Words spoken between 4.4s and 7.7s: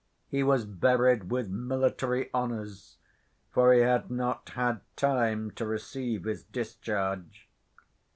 had time to receive his discharge.